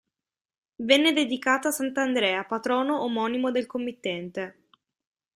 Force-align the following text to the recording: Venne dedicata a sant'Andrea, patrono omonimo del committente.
Venne 0.77 1.13
dedicata 1.13 1.67
a 1.67 1.71
sant'Andrea, 1.71 2.43
patrono 2.45 3.03
omonimo 3.03 3.51
del 3.51 3.67
committente. 3.67 4.65